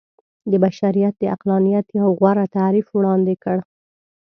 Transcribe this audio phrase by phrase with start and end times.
[0.51, 3.57] د بشريت د عقلانيت يو غوره تعريف وړاندې کړ.